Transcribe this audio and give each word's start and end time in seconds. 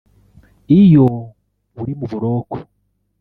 “Iyo 0.81 1.05
uri 1.81 1.93
mu 1.99 2.05
buroko 2.11 2.55